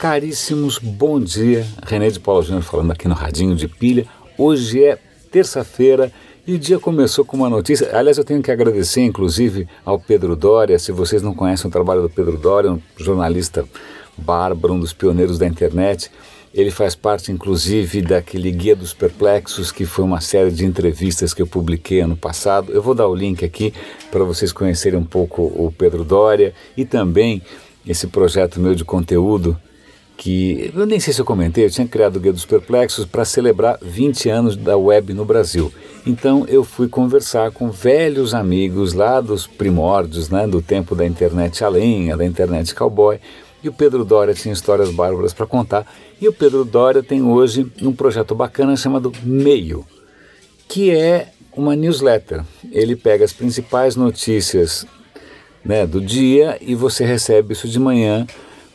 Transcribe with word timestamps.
caríssimos, 0.00 0.78
bom 0.78 1.20
dia. 1.20 1.66
René 1.82 2.08
de 2.08 2.18
Paula 2.18 2.40
Júnior 2.40 2.62
falando 2.62 2.90
aqui 2.90 3.06
no 3.06 3.12
Radinho 3.12 3.54
de 3.54 3.68
Pilha. 3.68 4.06
Hoje 4.38 4.82
é 4.82 4.98
terça-feira 5.30 6.10
e 6.46 6.54
o 6.54 6.58
dia 6.58 6.78
começou 6.78 7.22
com 7.22 7.36
uma 7.36 7.50
notícia. 7.50 7.94
Aliás, 7.94 8.16
eu 8.16 8.24
tenho 8.24 8.40
que 8.40 8.50
agradecer, 8.50 9.02
inclusive, 9.02 9.68
ao 9.84 10.00
Pedro 10.00 10.34
Dória. 10.34 10.78
Se 10.78 10.90
vocês 10.90 11.20
não 11.20 11.34
conhecem 11.34 11.68
o 11.68 11.70
trabalho 11.70 12.00
do 12.00 12.08
Pedro 12.08 12.38
Dória, 12.38 12.72
um 12.72 12.80
jornalista 12.96 13.62
bárbaro, 14.16 14.72
um 14.72 14.80
dos 14.80 14.94
pioneiros 14.94 15.38
da 15.38 15.46
internet. 15.46 16.10
Ele 16.54 16.70
faz 16.70 16.94
parte, 16.94 17.30
inclusive, 17.30 18.00
daquele 18.00 18.50
Guia 18.52 18.74
dos 18.74 18.94
Perplexos, 18.94 19.70
que 19.70 19.84
foi 19.84 20.06
uma 20.06 20.22
série 20.22 20.50
de 20.50 20.64
entrevistas 20.64 21.34
que 21.34 21.42
eu 21.42 21.46
publiquei 21.46 22.00
ano 22.00 22.16
passado. 22.16 22.72
Eu 22.72 22.80
vou 22.80 22.94
dar 22.94 23.06
o 23.06 23.14
link 23.14 23.44
aqui 23.44 23.74
para 24.10 24.24
vocês 24.24 24.50
conhecerem 24.50 24.98
um 24.98 25.04
pouco 25.04 25.42
o 25.42 25.70
Pedro 25.76 26.04
Dória 26.04 26.54
e 26.74 26.86
também 26.86 27.42
esse 27.86 28.06
projeto 28.06 28.58
meu 28.58 28.74
de 28.74 28.82
conteúdo 28.82 29.58
que 30.20 30.70
eu 30.76 30.84
nem 30.84 31.00
sei 31.00 31.14
se 31.14 31.20
eu 31.22 31.24
comentei, 31.24 31.64
eu 31.64 31.70
tinha 31.70 31.88
criado 31.88 32.16
o 32.16 32.20
Guia 32.20 32.30
dos 32.30 32.44
Perplexos 32.44 33.06
para 33.06 33.24
celebrar 33.24 33.78
20 33.80 34.28
anos 34.28 34.54
da 34.54 34.76
web 34.76 35.14
no 35.14 35.24
Brasil. 35.24 35.72
Então 36.06 36.44
eu 36.46 36.62
fui 36.62 36.88
conversar 36.88 37.50
com 37.52 37.70
velhos 37.70 38.34
amigos 38.34 38.92
lá 38.92 39.18
dos 39.22 39.46
primórdios, 39.46 40.28
né, 40.28 40.46
do 40.46 40.60
tempo 40.60 40.94
da 40.94 41.06
internet 41.06 41.64
além, 41.64 42.14
da 42.14 42.22
internet 42.22 42.74
cowboy. 42.74 43.18
E 43.64 43.68
o 43.70 43.72
Pedro 43.72 44.04
Dória 44.04 44.34
tinha 44.34 44.52
histórias 44.52 44.90
bárbaras 44.90 45.32
para 45.32 45.46
contar. 45.46 45.90
E 46.20 46.28
o 46.28 46.32
Pedro 46.34 46.66
Dória 46.66 47.02
tem 47.02 47.22
hoje 47.22 47.66
um 47.80 47.92
projeto 47.92 48.34
bacana 48.34 48.76
chamado 48.76 49.10
Meio, 49.22 49.86
que 50.68 50.90
é 50.90 51.28
uma 51.56 51.74
newsletter. 51.74 52.44
Ele 52.70 52.94
pega 52.94 53.24
as 53.24 53.32
principais 53.32 53.96
notícias 53.96 54.86
né, 55.64 55.86
do 55.86 55.98
dia 55.98 56.58
e 56.60 56.74
você 56.74 57.06
recebe 57.06 57.54
isso 57.54 57.66
de 57.66 57.78
manhã 57.78 58.26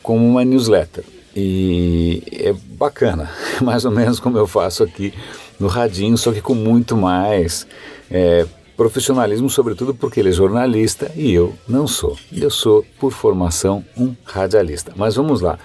como 0.02 0.26
uma 0.26 0.44
newsletter. 0.44 1.04
E 1.38 2.22
é 2.32 2.52
bacana, 2.52 3.30
mais 3.60 3.84
ou 3.84 3.90
menos 3.90 4.18
como 4.18 4.38
eu 4.38 4.46
faço 4.46 4.82
aqui 4.82 5.12
no 5.60 5.68
Radinho, 5.68 6.16
só 6.16 6.32
que 6.32 6.40
com 6.40 6.54
muito 6.54 6.96
mais 6.96 7.66
é, 8.10 8.46
profissionalismo, 8.74 9.50
sobretudo 9.50 9.94
porque 9.94 10.20
ele 10.20 10.30
é 10.30 10.32
jornalista 10.32 11.12
e 11.14 11.34
eu 11.34 11.54
não 11.68 11.86
sou. 11.86 12.16
Eu 12.32 12.50
sou, 12.50 12.84
por 12.98 13.12
formação, 13.12 13.84
um 13.96 14.14
radialista. 14.24 14.92
Mas 14.96 15.16
vamos 15.16 15.42
lá. 15.42 15.58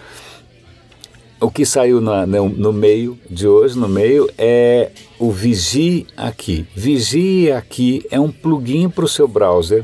O 1.39 1.49
que 1.49 1.65
saiu 1.65 2.01
na, 2.01 2.25
no, 2.25 2.49
no, 2.49 2.73
meio 2.73 3.17
de 3.29 3.47
hoje, 3.47 3.77
no 3.77 3.87
meio, 3.87 4.29
é 4.37 4.91
o 5.17 5.31
Vigie 5.31 6.05
Aqui. 6.15 6.67
Vigie 6.75 7.51
Aqui 7.51 8.05
é 8.11 8.19
um 8.19 8.29
plugin 8.29 8.89
para 8.89 9.05
o 9.05 9.07
seu 9.07 9.27
browser, 9.27 9.83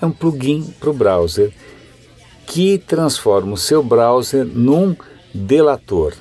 é 0.00 0.06
um 0.06 0.10
plugin 0.10 0.74
para 0.80 0.90
o 0.90 0.92
browser 0.92 1.52
que 2.46 2.78
transforma 2.78 3.52
o 3.52 3.56
seu 3.56 3.82
browser 3.82 4.44
num 4.44 4.94
delator. 5.34 6.14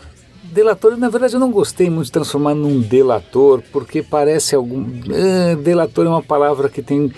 Delator, 0.43 0.97
na 0.97 1.07
verdade, 1.07 1.35
eu 1.35 1.39
não 1.39 1.49
gostei 1.49 1.89
muito 1.89 2.07
de 2.07 2.11
transformar 2.11 2.53
num 2.53 2.81
delator, 2.81 3.61
porque 3.71 4.03
parece 4.03 4.53
algum. 4.53 4.85
Eh, 5.09 5.55
delator 5.55 6.05
é 6.05 6.09
uma 6.09 6.21
palavra 6.21 6.67
que 6.67 6.81
tem 6.81 7.11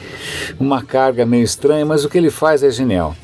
uma 0.60 0.84
carga 0.84 1.26
meio 1.26 1.44
estranha, 1.44 1.84
mas 1.84 2.06
o 2.06 2.10
que 2.10 2.18
ele 2.18 2.30
faz 2.30 2.62
é 2.62 2.70
genial. 2.70 3.16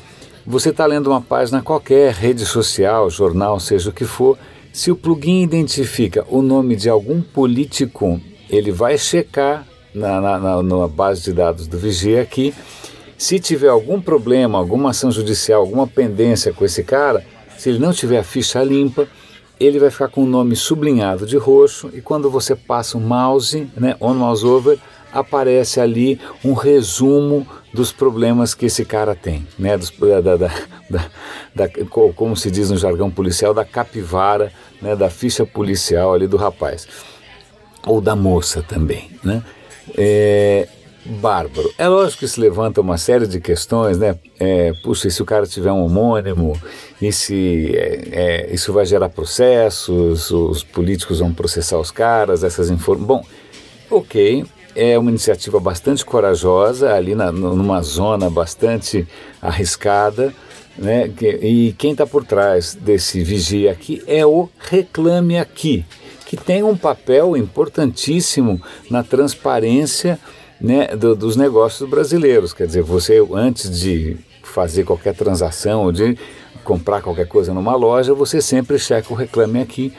Você 0.44 0.70
está 0.70 0.84
lendo 0.84 1.08
uma 1.08 1.20
página 1.20 1.62
qualquer, 1.62 2.12
rede 2.12 2.44
social, 2.44 3.08
jornal, 3.08 3.60
seja 3.60 3.90
o 3.90 3.92
que 3.92 4.04
for, 4.04 4.36
se 4.72 4.90
o 4.90 4.96
plugin 4.96 5.42
identifica 5.42 6.24
o 6.28 6.42
nome 6.42 6.74
de 6.74 6.88
algum 6.88 7.20
político, 7.20 8.20
ele 8.48 8.72
vai 8.72 8.98
checar 8.98 9.64
na, 9.94 10.20
na, 10.20 10.38
na, 10.38 10.62
na 10.62 10.88
base 10.88 11.22
de 11.22 11.32
dados 11.32 11.68
do 11.68 11.78
Vigia 11.78 12.22
aqui 12.22 12.52
se 13.20 13.38
tiver 13.38 13.68
algum 13.68 14.00
problema, 14.00 14.56
alguma 14.56 14.90
ação 14.90 15.12
judicial, 15.12 15.60
alguma 15.60 15.86
pendência 15.86 16.54
com 16.54 16.64
esse 16.64 16.82
cara, 16.82 17.22
se 17.58 17.68
ele 17.68 17.78
não 17.78 17.92
tiver 17.92 18.18
a 18.18 18.24
ficha 18.24 18.64
limpa, 18.64 19.06
ele 19.60 19.78
vai 19.78 19.90
ficar 19.90 20.08
com 20.08 20.22
o 20.22 20.26
nome 20.26 20.56
sublinhado 20.56 21.26
de 21.26 21.36
roxo 21.36 21.90
e 21.92 22.00
quando 22.00 22.30
você 22.30 22.56
passa 22.56 22.96
o 22.96 23.00
mouse, 23.00 23.70
né, 23.76 23.94
on 24.00 24.14
mouse 24.14 24.42
over, 24.46 24.78
aparece 25.12 25.82
ali 25.82 26.18
um 26.42 26.54
resumo 26.54 27.46
dos 27.74 27.92
problemas 27.92 28.54
que 28.54 28.64
esse 28.64 28.86
cara 28.86 29.14
tem, 29.14 29.46
né, 29.58 29.76
dos, 29.76 29.90
da, 29.90 30.22
da, 30.22 30.36
da, 30.88 31.10
da, 31.54 31.68
como 32.16 32.34
se 32.34 32.50
diz 32.50 32.70
no 32.70 32.78
jargão 32.78 33.10
policial, 33.10 33.52
da 33.52 33.66
capivara, 33.66 34.50
né, 34.80 34.96
da 34.96 35.10
ficha 35.10 35.44
policial 35.44 36.14
ali 36.14 36.26
do 36.26 36.38
rapaz, 36.38 36.88
ou 37.86 38.00
da 38.00 38.16
moça 38.16 38.64
também, 38.66 39.10
né. 39.22 39.42
É, 39.94 40.66
bárbaro. 41.04 41.72
É 41.78 41.88
lógico 41.88 42.20
que 42.20 42.28
se 42.28 42.40
levanta 42.40 42.80
uma 42.80 42.98
série 42.98 43.26
de 43.26 43.40
questões, 43.40 43.98
né? 43.98 44.16
É, 44.38 44.72
puxa, 44.82 45.08
e 45.08 45.10
se 45.10 45.22
o 45.22 45.24
cara 45.24 45.46
tiver 45.46 45.72
um 45.72 45.84
homônimo, 45.84 46.58
e 47.00 47.12
se 47.12 47.72
é, 47.74 48.08
é, 48.12 48.54
isso 48.54 48.72
vai 48.72 48.84
gerar 48.84 49.08
processos, 49.08 50.30
os 50.30 50.62
políticos 50.62 51.20
vão 51.20 51.32
processar 51.32 51.78
os 51.78 51.90
caras, 51.90 52.44
essas 52.44 52.70
informações. 52.70 53.06
Bom, 53.06 53.24
ok, 53.90 54.44
é 54.74 54.98
uma 54.98 55.10
iniciativa 55.10 55.58
bastante 55.58 56.04
corajosa, 56.04 56.92
ali 56.92 57.14
na, 57.14 57.32
numa 57.32 57.82
zona 57.82 58.28
bastante 58.28 59.06
arriscada, 59.40 60.32
né? 60.76 61.10
E 61.42 61.74
quem 61.76 61.92
está 61.92 62.06
por 62.06 62.24
trás 62.24 62.74
desse 62.74 63.22
vigia 63.22 63.72
aqui 63.72 64.02
é 64.06 64.24
o 64.24 64.48
Reclame 64.58 65.38
Aqui, 65.38 65.84
que 66.26 66.36
tem 66.36 66.62
um 66.62 66.76
papel 66.76 67.36
importantíssimo 67.36 68.60
na 68.88 69.02
transparência 69.02 70.18
né, 70.60 70.88
do, 70.88 71.14
dos 71.14 71.36
negócios 71.36 71.88
brasileiros. 71.88 72.52
Quer 72.52 72.66
dizer, 72.66 72.82
você 72.82 73.24
antes 73.32 73.78
de 73.80 74.16
fazer 74.42 74.84
qualquer 74.84 75.14
transação 75.14 75.92
de 75.92 76.18
comprar 76.64 77.00
qualquer 77.00 77.26
coisa 77.26 77.54
numa 77.54 77.74
loja, 77.74 78.12
você 78.14 78.40
sempre 78.40 78.78
checa 78.78 79.12
o 79.12 79.16
Reclame 79.16 79.60
Aqui, 79.60 79.92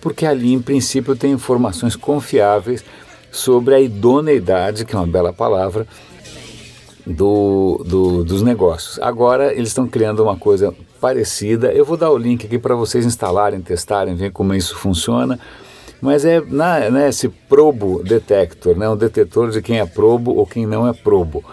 porque 0.00 0.26
ali, 0.26 0.52
em 0.52 0.60
princípio, 0.60 1.16
tem 1.16 1.32
informações 1.32 1.96
confiáveis 1.96 2.84
sobre 3.30 3.74
a 3.74 3.80
idoneidade, 3.80 4.84
que 4.84 4.94
é 4.94 4.98
uma 4.98 5.06
bela 5.06 5.32
palavra, 5.32 5.86
do, 7.06 7.82
do, 7.86 8.24
dos 8.24 8.42
negócios. 8.42 8.98
Agora 9.00 9.52
eles 9.52 9.68
estão 9.68 9.88
criando 9.88 10.22
uma 10.22 10.36
coisa 10.36 10.74
parecida. 11.00 11.72
Eu 11.72 11.84
vou 11.84 11.96
dar 11.96 12.10
o 12.10 12.16
link 12.16 12.46
aqui 12.46 12.58
para 12.58 12.74
vocês 12.74 13.04
instalarem, 13.04 13.60
testarem, 13.60 14.14
ver 14.14 14.30
como 14.30 14.54
isso 14.54 14.76
funciona. 14.76 15.38
Mas 16.02 16.24
é 16.24 16.40
na, 16.40 16.90
né, 16.90 17.08
esse 17.08 17.28
probo 17.28 18.02
detector, 18.02 18.76
né, 18.76 18.88
um 18.88 18.96
detetor 18.96 19.52
de 19.52 19.62
quem 19.62 19.78
é 19.78 19.86
probo 19.86 20.34
ou 20.34 20.44
quem 20.44 20.66
não 20.66 20.86
é 20.88 20.92
probo. 20.92 21.44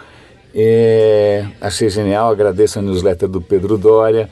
É, 0.56 1.46
achei 1.62 1.88
genial, 1.88 2.32
agradeço 2.32 2.80
a 2.80 2.82
newsletter 2.82 3.30
do 3.30 3.40
Pedro 3.40 3.78
Dória. 3.78 4.28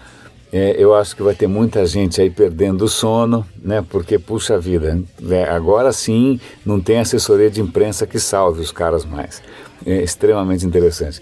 É, 0.52 0.76
eu 0.76 0.96
acho 0.96 1.16
que 1.16 1.22
vai 1.22 1.36
ter 1.36 1.46
muita 1.46 1.86
gente 1.86 2.20
aí 2.20 2.32
perdendo 2.32 2.86
o 2.86 2.88
sono, 2.88 3.46
né? 3.62 3.86
Porque, 3.88 4.18
puxa 4.18 4.58
vida, 4.58 5.00
né, 5.22 5.44
agora 5.44 5.92
sim 5.92 6.40
não 6.66 6.82
tem 6.82 7.00
assessoria 7.00 7.52
de 7.52 7.62
imprensa 7.62 8.08
que 8.08 8.20
salve 8.20 8.62
os 8.62 8.72
caras 8.72 9.06
mais. 9.06 9.44
É 9.86 10.02
extremamente 10.02 10.66
interessante. 10.66 11.22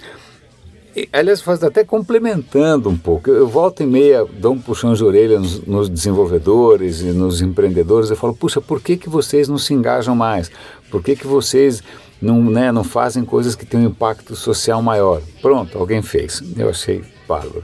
E, 0.96 1.10
aliás, 1.12 1.42
faz 1.42 1.62
até 1.62 1.84
complementando 1.84 2.90
um 2.90 2.98
pouco. 2.98 3.30
Eu, 3.30 3.36
eu 3.36 3.48
volto 3.48 3.84
e 3.84 3.86
meia, 3.86 4.26
dou 4.26 4.54
um 4.54 4.62
puxão 4.62 4.94
de 4.94 5.04
orelha 5.04 5.40
nos, 5.40 5.60
nos, 5.66 5.90
desenvolvedores 5.90 7.02
e 7.02 7.08
nos 7.08 7.42
empreendedores. 7.42 8.10
Eu 8.10 8.16
falo, 8.16 8.34
puxa, 8.34 8.62
por 8.62 8.82
que, 8.82 8.96
que 8.96 9.10
vocês 9.10 9.50
não 9.50 9.58
se 9.58 9.74
engajam 9.74 10.16
mais? 10.16 10.50
Por 10.90 11.04
que, 11.04 11.16
que 11.16 11.28
vocês 11.28 11.84
não, 12.22 12.42
né, 12.42 12.72
não 12.72 12.84
fazem 12.84 13.26
coisas 13.26 13.56
que 13.56 13.66
têm 13.66 13.82
um 13.82 13.88
impacto 13.88 14.38
social 14.38 14.82
maior? 14.82 15.22
Pronto, 15.42 15.78
alguém 15.78 16.02
fez. 16.02 16.42
Eu 16.58 16.70
achei 16.70 17.04
bárbaro. 17.28 17.64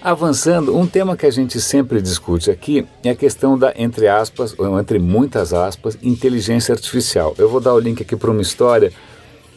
Avançando, 0.00 0.76
um 0.76 0.86
tema 0.86 1.16
que 1.16 1.26
a 1.26 1.30
gente 1.30 1.60
sempre 1.60 2.00
discute 2.00 2.50
aqui 2.50 2.86
é 3.02 3.10
a 3.10 3.16
questão 3.16 3.58
da, 3.58 3.72
entre 3.74 4.06
aspas, 4.06 4.54
ou 4.56 4.78
entre 4.78 4.98
muitas 5.00 5.52
aspas, 5.52 5.98
inteligência 6.02 6.72
artificial. 6.72 7.34
Eu 7.36 7.48
vou 7.48 7.58
dar 7.58 7.74
o 7.74 7.80
link 7.80 8.02
aqui 8.02 8.14
para 8.14 8.30
uma 8.30 8.42
história 8.42 8.92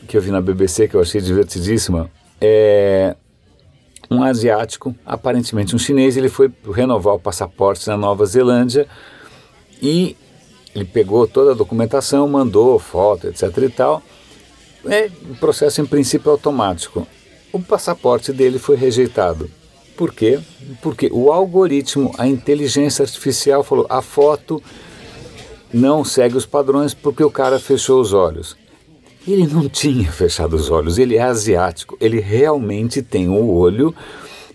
que 0.08 0.18
eu 0.18 0.22
vi 0.22 0.32
na 0.32 0.42
BBC 0.42 0.88
que 0.88 0.96
eu 0.96 1.02
achei 1.02 1.22
divertidíssima 1.22 2.10
é, 2.42 3.16
um 4.10 4.24
asiático, 4.24 4.96
aparentemente 5.06 5.76
um 5.76 5.80
chinês, 5.80 6.18
ele 6.18 6.30
foi 6.30 6.52
renovar 6.74 7.16
o 7.16 7.20
passaporte 7.20 7.88
na 7.88 7.98
Nova 7.98 8.26
Zelândia 8.26 8.88
e 9.82 10.16
ele 10.74 10.86
pegou 10.86 11.28
toda 11.28 11.52
a 11.52 11.56
documentação, 11.56 12.28
mandou 12.28 12.78
foto, 12.80 13.28
etc 13.28 13.58
e 13.58 13.70
tal. 13.70 14.02
É 14.86 15.10
um 15.30 15.36
processo 15.36 15.82
em 15.82 15.86
princípio 15.86 16.32
automático. 16.32 17.08
O 17.52 17.60
passaporte 17.60 18.32
dele 18.32 18.60
foi 18.60 18.76
rejeitado. 18.76 19.50
Por 19.98 20.14
quê? 20.14 20.40
Porque 20.82 21.10
o 21.12 21.32
algoritmo, 21.32 22.14
a 22.18 22.28
inteligência 22.28 23.04
artificial 23.04 23.64
falou: 23.64 23.88
a 23.90 24.02
foto 24.02 24.62
não 25.74 26.06
segue 26.06 26.38
os 26.38 26.46
padrões 26.46 26.94
porque 26.94 27.24
o 27.24 27.32
cara 27.32 27.60
fechou 27.60 28.00
os 28.00 28.14
olhos. 28.14 28.56
Ele 29.28 29.46
não 29.46 29.68
tinha 29.68 30.10
fechado 30.10 30.56
os 30.56 30.70
olhos, 30.70 30.98
ele 30.98 31.18
é 31.18 31.22
asiático, 31.22 31.98
ele 32.00 32.22
realmente 32.22 33.02
tem 33.02 33.28
o 33.28 33.52
olho 33.54 33.94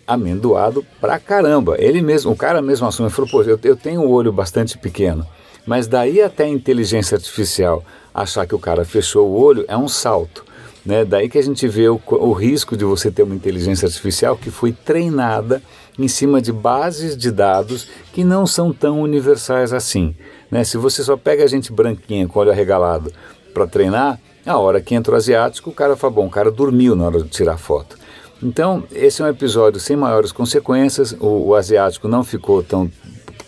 amendoado 0.07 0.83
pra 0.99 1.19
caramba. 1.19 1.77
Ele 1.79 2.01
mesmo, 2.01 2.33
o 2.33 2.37
cara 2.37 2.63
mesmo 2.63 2.87
assume, 2.87 3.11
falou, 3.11 3.31
pô, 3.31 3.43
eu, 3.43 3.61
eu 3.63 3.77
tenho 3.77 4.01
o 4.01 4.11
olho 4.11 4.33
bastante 4.33 4.79
pequeno, 4.79 5.27
mas 5.67 5.87
daí 5.87 6.23
até 6.23 6.45
a 6.45 6.49
inteligência 6.49 7.17
artificial 7.17 7.85
achar 8.15 8.47
que 8.47 8.55
o 8.55 8.59
cara 8.59 8.83
fechou 8.83 9.29
o 9.29 9.39
olho 9.39 9.65
é 9.69 9.77
um 9.77 9.89
salto. 9.89 10.43
Né? 10.87 11.05
Daí 11.05 11.29
que 11.29 11.39
a 11.39 11.43
gente 11.43 11.69
vê 11.69 11.89
o, 11.91 12.01
o 12.07 12.33
risco 12.33 12.75
de 12.75 12.85
você 12.85 13.11
ter 13.11 13.23
uma 13.23 13.35
inteligência 13.35 13.87
artificial 13.87 14.37
que 14.39 14.51
foi 14.51 14.73
treinada 14.73 15.63
em 15.99 16.09
cima 16.09 16.41
de 16.41 16.51
bases 16.51 17.15
de 17.15 17.31
dados 17.31 17.89
que 18.13 18.25
não 18.25 18.47
são 18.47 18.73
tão 18.73 19.03
universais 19.03 19.73
assim. 19.73 20.17
Né? 20.51 20.65
Se 20.65 20.79
você 20.79 21.03
só 21.03 21.17
pega 21.17 21.45
a 21.45 21.47
gente 21.47 21.71
branquinha 21.71 22.27
com 22.27 22.41
olho 22.41 22.51
arregalado 22.51 23.13
para 23.53 23.67
treinar, 23.67 24.19
a 24.45 24.59
hora 24.59 24.81
que 24.81 24.95
entra 24.95 25.15
o 25.15 25.17
asiático, 25.17 25.71
o 25.71 25.73
cara 25.73 25.97
fala, 25.97 26.13
bom, 26.13 26.27
o 26.27 26.31
cara 26.31 26.51
dormiu 26.51 26.97
na 26.97 27.07
hora 27.07 27.23
de 27.23 27.29
tirar 27.29 27.59
foto. 27.59 27.97
Então, 28.43 28.85
esse 28.91 29.23
é 29.23 29.25
um 29.25 29.29
episódio 29.29 29.79
sem 29.79 29.97
maiores 29.97 30.33
consequências, 30.33 31.13
o, 31.21 31.49
o 31.49 31.55
asiático 31.55 32.09
não 32.09 32.25
ficou 32.25 32.63
tão, 32.63 32.91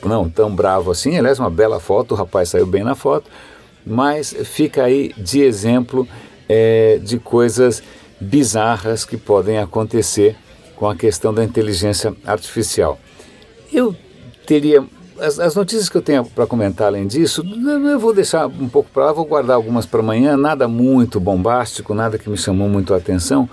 não, 0.05 0.31
tão 0.31 0.55
bravo 0.55 0.91
assim, 0.91 1.19
aliás, 1.19 1.39
uma 1.39 1.51
bela 1.51 1.81
foto, 1.81 2.13
o 2.13 2.17
rapaz 2.17 2.51
saiu 2.51 2.67
bem 2.67 2.85
na 2.85 2.95
foto, 2.95 3.29
mas 3.85 4.33
fica 4.45 4.85
aí 4.85 5.13
de 5.17 5.43
exemplo 5.43 6.07
é, 6.49 6.99
de 7.03 7.19
coisas 7.19 7.83
bizarras 8.21 9.05
que 9.05 9.17
podem 9.17 9.59
acontecer 9.59 10.37
com 10.77 10.89
a 10.89 10.97
questão 10.97 11.33
da 11.33 11.45
inteligência 11.45 12.15
artificial. 12.25 12.99
Eu 13.73 13.95
teria. 14.47 14.85
As, 15.19 15.39
as 15.39 15.55
notícias 15.55 15.89
que 15.89 15.97
eu 15.97 16.03
tenho 16.03 16.25
para 16.25 16.47
comentar 16.47 16.89
além 16.89 17.07
disso, 17.07 17.45
eu 17.93 17.99
vou 17.99 18.13
deixar 18.13 18.47
um 18.47 18.69
pouco 18.69 18.91
para 18.93 19.07
lá, 19.07 19.13
vou 19.13 19.25
guardar 19.25 19.57
algumas 19.57 19.87
para 19.87 20.01
amanhã, 20.01 20.37
nada 20.37 20.67
muito 20.67 21.21
bombástico, 21.21 21.95
nada 21.95 22.19
que 22.19 22.29
me 22.29 22.37
chamou 22.37 22.69
muito 22.69 22.93
a 22.93 22.97
atenção, 22.97 23.49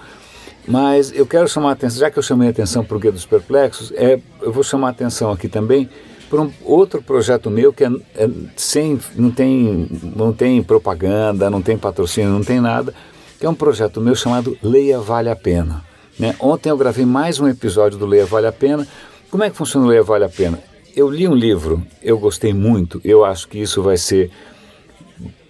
mas 0.68 1.12
eu 1.14 1.26
quero 1.26 1.48
chamar 1.48 1.70
a 1.70 1.74
atenção, 1.74 2.00
já 2.00 2.10
que 2.10 2.18
eu 2.18 2.24
chamei 2.24 2.48
a 2.48 2.52
atenção 2.52 2.84
para 2.84 2.98
o 2.98 3.00
Guia 3.00 3.12
dos 3.12 3.26
Perplexos, 3.26 3.92
é, 3.96 4.20
eu 4.42 4.52
vou 4.52 4.64
chamar 4.64 4.88
a 4.88 4.92
atenção 4.92 5.32
aqui 5.32 5.48
também 5.48 5.90
para 6.30 6.42
um 6.42 6.52
outro 6.64 7.02
projeto 7.02 7.50
meu 7.50 7.74
que 7.74 7.84
é, 7.84 7.92
é, 8.16 8.30
sem, 8.56 9.00
não, 9.16 9.30
tem, 9.30 9.88
não 10.16 10.32
tem 10.32 10.64
propaganda, 10.64 11.50
não 11.50 11.62
tem 11.62 11.78
patrocínio, 11.78 12.32
não 12.32 12.44
tem 12.44 12.62
nada, 12.62 12.94
que 13.40 13.46
é 13.46 13.50
um 13.50 13.56
projeto 13.56 14.00
meu 14.00 14.16
chamado 14.16 14.58
Leia 14.64 15.00
Vale 15.00 15.30
a 15.30 15.36
Pena. 15.36 15.84
Né? 16.18 16.36
Ontem 16.40 16.70
eu 16.70 16.78
gravei 16.78 17.06
mais 17.06 17.40
um 17.40 17.48
episódio 17.48 17.98
do 17.98 18.06
Leia 18.06 18.26
Vale 18.26 18.48
a 18.48 18.52
Pena. 18.52 18.88
Como 19.30 19.44
é 19.44 19.50
que 19.50 19.58
funciona 19.58 19.86
o 19.86 19.90
Leia 19.90 20.04
Vale 20.04 20.24
a 20.24 20.30
Pena? 20.30 20.71
Eu 20.96 21.10
li 21.10 21.28
um 21.28 21.34
livro, 21.34 21.82
eu 22.02 22.18
gostei 22.18 22.54
muito, 22.54 23.00
eu 23.04 23.24
acho 23.24 23.48
que 23.48 23.58
isso 23.60 23.82
vai 23.82 23.98
ser 23.98 24.30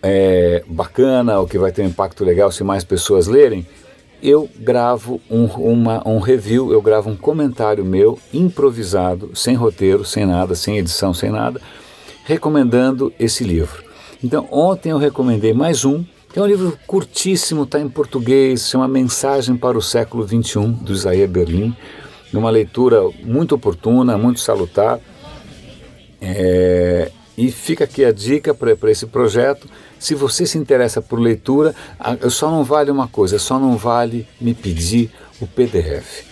é, 0.01 0.63
bacana, 0.67 1.39
ou 1.39 1.47
que 1.47 1.57
vai 1.57 1.71
ter 1.71 1.81
um 1.81 1.87
impacto 1.87 2.23
legal 2.23 2.51
se 2.51 2.63
mais 2.63 2.83
pessoas 2.83 3.27
lerem. 3.27 3.65
Eu 4.21 4.47
gravo 4.59 5.19
um, 5.29 5.45
uma, 5.45 6.07
um 6.07 6.19
review, 6.19 6.71
eu 6.71 6.81
gravo 6.81 7.09
um 7.09 7.15
comentário 7.15 7.83
meu 7.83 8.19
improvisado, 8.31 9.31
sem 9.35 9.55
roteiro, 9.55 10.05
sem 10.05 10.25
nada, 10.25 10.53
sem 10.53 10.77
edição, 10.77 11.13
sem 11.13 11.31
nada, 11.31 11.59
recomendando 12.25 13.11
esse 13.19 13.43
livro. 13.43 13.83
Então, 14.23 14.47
ontem 14.51 14.89
eu 14.89 14.97
recomendei 14.97 15.53
mais 15.53 15.83
um 15.83 16.03
é 16.33 16.41
um 16.41 16.45
livro 16.45 16.79
curtíssimo, 16.87 17.63
está 17.63 17.77
em 17.77 17.89
português, 17.89 18.69
chama 18.69 18.87
Mensagem 18.87 19.57
para 19.57 19.77
o 19.77 19.81
Século 19.81 20.25
XXI, 20.25 20.65
do 20.81 20.93
Isaías 20.93 21.29
Berlim. 21.29 21.75
Uma 22.33 22.49
leitura 22.49 23.01
muito 23.21 23.53
oportuna, 23.53 24.17
muito 24.17 24.39
salutar. 24.39 24.97
É, 26.21 27.11
e 27.37 27.51
fica 27.51 27.85
aqui 27.85 28.05
a 28.05 28.11
dica 28.11 28.53
para 28.53 28.91
esse 28.91 29.07
projeto. 29.07 29.67
Se 29.97 30.13
você 30.13 30.45
se 30.45 30.57
interessa 30.57 31.01
por 31.01 31.19
leitura, 31.19 31.73
só 32.29 32.51
não 32.51 32.63
vale 32.63 32.91
uma 32.91 33.07
coisa, 33.07 33.39
só 33.39 33.57
não 33.59 33.77
vale 33.77 34.27
me 34.39 34.53
pedir 34.53 35.09
o 35.39 35.47
PDF. 35.47 36.23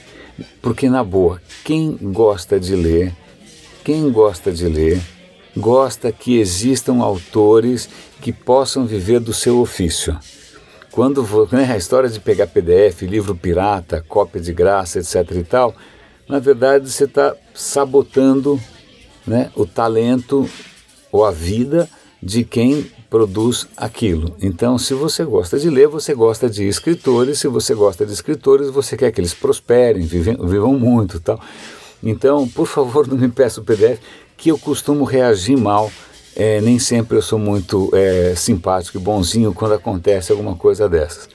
Porque, 0.62 0.90
na 0.90 1.04
boa, 1.04 1.42
quem 1.64 1.98
gosta 2.00 2.60
de 2.60 2.76
ler, 2.76 3.14
quem 3.84 4.12
gosta 4.12 4.52
de 4.52 4.68
ler, 4.68 5.02
gosta 5.58 6.12
que 6.12 6.40
existam 6.40 7.02
autores 7.02 7.90
que 8.22 8.32
possam 8.32 8.86
viver 8.86 9.20
do 9.20 9.34
seu 9.34 9.60
ofício. 9.60 10.18
Quando 10.92 11.26
né, 11.52 11.72
a 11.72 11.78
história 11.78 12.10
de 12.10 12.20
pegar 12.20 12.48
PDF, 12.48 13.04
livro 13.04 13.36
pirata, 13.36 14.04
cópia 14.08 14.42
de 14.42 14.54
graça, 14.54 15.00
etc. 15.00 15.32
e 15.36 15.44
tal, 15.44 15.76
na 16.28 16.40
verdade 16.40 16.90
você 16.90 17.06
está 17.06 17.36
sabotando 17.54 18.60
né, 19.30 19.52
o 19.56 19.66
talento 19.66 20.50
ou 21.12 21.24
a 21.24 21.32
vida 21.32 21.88
de 22.22 22.44
quem 22.44 22.86
produz 23.10 23.68
aquilo. 23.78 24.36
Então, 24.42 24.78
se 24.78 24.94
você 24.94 25.24
gosta 25.24 25.58
de 25.58 25.70
ler, 25.70 25.88
você 25.88 26.14
gosta 26.14 26.50
de 26.50 26.68
escritores. 26.68 27.40
Se 27.40 27.48
você 27.48 27.74
gosta 27.74 28.06
de 28.06 28.12
escritores, 28.12 28.70
você 28.70 28.98
quer 28.98 29.12
que 29.12 29.22
eles 29.22 29.34
prosperem, 29.34 30.06
vivam, 30.06 30.46
vivam 30.46 30.74
muito, 30.78 31.20
tal. 31.20 31.40
Então, 32.04 32.48
por 32.48 32.68
favor, 32.68 33.08
não 33.08 33.18
me 33.18 33.30
peça 33.30 33.62
o 33.62 33.64
PDF, 33.64 34.00
que 34.36 34.50
eu 34.50 34.58
costumo 34.58 35.04
reagir 35.04 35.58
mal. 35.58 35.92
É, 36.36 36.62
nem 36.62 36.78
sempre 36.80 37.18
eu 37.18 37.22
sou 37.22 37.40
muito 37.40 37.90
é, 37.94 38.34
simpático 38.36 38.98
e 38.98 39.02
bonzinho 39.02 39.54
quando 39.54 39.74
acontece 39.74 40.32
alguma 40.32 40.56
coisa 40.56 40.88
dessas. 40.88 41.28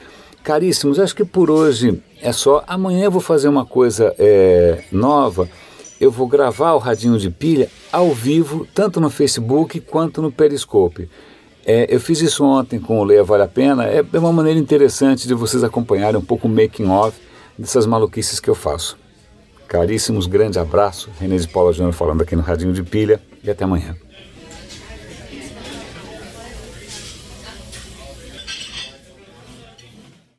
Caríssimos, 0.43 1.01
acho 1.01 1.15
que 1.17 1.25
por 1.25 1.51
hoje 1.51 2.01
é 2.23 2.33
só. 2.33 2.63
Amanhã 2.67 3.05
eu 3.05 3.11
vou 3.11 3.21
fazer 3.21 3.49
uma 3.49 3.67
coisa 3.67 4.15
é, 4.19 4.85
nova. 4.93 5.49
Eu 6.05 6.11
vou 6.11 6.29
gravar 6.29 6.75
o 6.75 6.79
Radinho 6.79 7.19
de 7.19 7.31
Pilha 7.31 7.71
ao 7.91 8.13
vivo, 8.13 8.69
tanto 8.75 9.01
no 9.01 9.09
Facebook 9.09 9.81
quanto 9.81 10.21
no 10.21 10.31
Periscope. 10.31 11.09
É, 11.65 11.87
eu 11.89 11.99
fiz 11.99 12.21
isso 12.21 12.45
ontem 12.45 12.79
com 12.79 13.01
o 13.01 13.05
Leia 13.05 13.25
Vale 13.25 13.45
a 13.45 13.49
Pena. 13.49 13.87
É, 13.87 14.05
é 14.13 14.19
uma 14.19 14.31
maneira 14.31 14.61
interessante 14.61 15.27
de 15.27 15.33
vocês 15.33 15.65
acompanharem 15.65 16.21
um 16.21 16.25
pouco 16.25 16.47
o 16.47 16.51
making 16.51 16.91
of 16.91 17.19
dessas 17.59 17.87
maluquices 17.87 18.39
que 18.39 18.51
eu 18.51 18.55
faço. 18.55 18.99
Caríssimos, 19.67 20.27
grande 20.27 20.59
abraço. 20.59 21.09
René 21.19 21.39
de 21.39 21.49
Paula 21.49 21.73
Júnior 21.73 21.95
falando 21.95 22.21
aqui 22.21 22.37
no 22.37 22.43
Radinho 22.43 22.75
de 22.75 22.83
Pilha 22.83 23.19
e 23.43 23.51
até 23.51 23.65
amanhã. 23.65 23.97